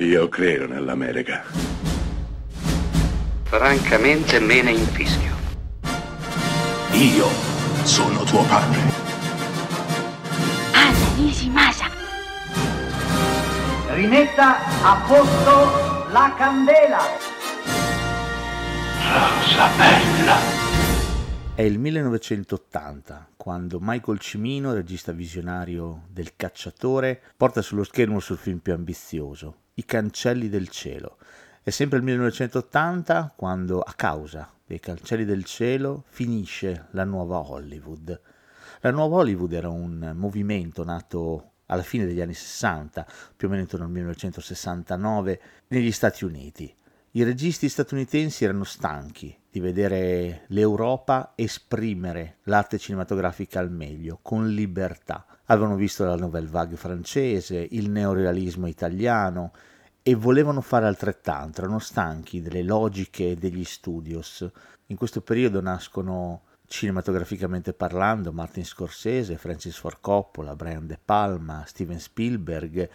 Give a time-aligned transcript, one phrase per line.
[0.00, 1.42] Io credo nell'America.
[3.42, 5.34] Francamente me ne infischio.
[6.92, 7.26] Io
[7.82, 8.78] sono tuo padre.
[10.72, 11.86] Anna Nishimasa.
[13.88, 17.00] Rimetta a posto la candela.
[19.02, 20.36] Rosa bella.
[21.56, 28.36] È il 1980 quando Michael Cimino, regista visionario del Cacciatore, porta sullo schermo il suo
[28.36, 31.18] film più ambizioso, I Cancelli del Cielo.
[31.62, 38.20] È sempre il 1980 quando, a causa dei Cancelli del Cielo, finisce la nuova Hollywood.
[38.80, 43.06] La nuova Hollywood era un movimento nato alla fine degli anni 60,
[43.36, 46.74] più o meno intorno al 1969, negli Stati Uniti.
[47.12, 55.24] I registi statunitensi erano stanchi di vedere l'Europa esprimere l'arte cinematografica al meglio, con libertà.
[55.50, 59.52] Avevano visto la nouvelle vague francese, il neorealismo italiano
[60.02, 64.48] e volevano fare altrettanto, erano stanchi delle logiche degli studios.
[64.86, 72.00] In questo periodo nascono cinematograficamente parlando Martin Scorsese, Francis Ford Coppola, Brian De Palma, Steven
[72.00, 72.88] Spielberg.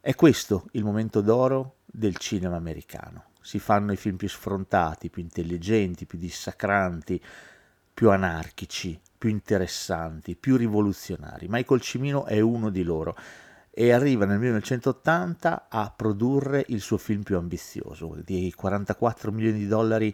[0.00, 5.20] È questo il momento d'oro del cinema americano si fanno i film più sfrontati, più
[5.20, 7.20] intelligenti, più dissacranti,
[7.92, 11.46] più anarchici, più interessanti, più rivoluzionari.
[11.48, 13.16] Michael Cimino è uno di loro
[13.70, 19.68] e arriva nel 1980 a produrre il suo film più ambizioso, di 44 milioni di
[19.68, 20.12] dollari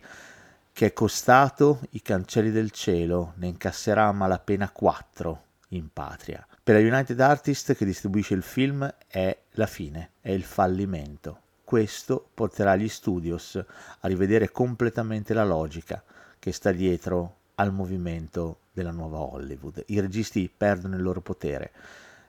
[0.74, 6.46] che è costato I cancelli del cielo, ne incasserà a malapena 4 in patria.
[6.62, 11.40] Per la United Artists che distribuisce il film è la fine, è il fallimento.
[11.64, 16.04] Questo porterà gli studios a rivedere completamente la logica
[16.38, 19.84] che sta dietro al movimento della nuova Hollywood.
[19.86, 21.72] I registi perdono il loro potere.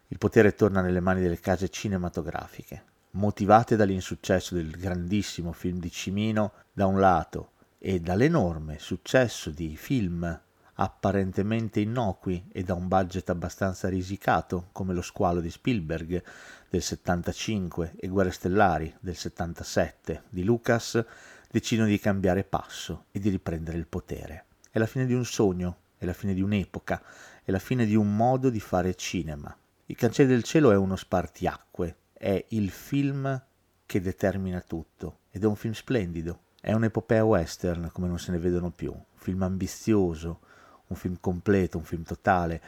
[0.07, 6.53] Il potere torna nelle mani delle case cinematografiche, motivate dall'insuccesso del grandissimo film di Cimino
[6.73, 10.39] da un lato e dall'enorme successo di film
[10.81, 16.23] apparentemente innocui e da un budget abbastanza risicato, come Lo squalo di Spielberg
[16.69, 21.03] del 75 e Guerre stellari del 77 di Lucas,
[21.51, 24.45] decidono di cambiare passo e di riprendere il potere.
[24.71, 27.03] È la fine di un sogno, è la fine di un'epoca,
[27.43, 29.55] è la fine di un modo di fare cinema.
[29.85, 33.43] I cancelli del cielo è uno spartiacque, è il film
[33.85, 36.43] che determina tutto ed è un film splendido.
[36.61, 40.39] È un'epopea western come non se ne vedono più, un film ambizioso,
[40.87, 42.61] un film completo, un film totale,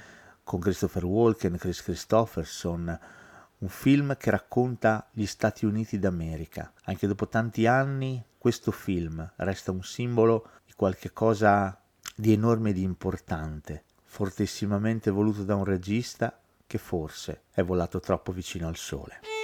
[0.43, 2.99] con Christopher Walken, Chris Christopherson,
[3.59, 6.73] un film che racconta gli Stati Uniti d'America.
[6.85, 11.80] Anche dopo tanti anni questo film resta un simbolo di qualche cosa
[12.21, 18.31] di enorme e di importante, fortissimamente voluto da un regista che forse è volato troppo
[18.31, 19.40] vicino al sole.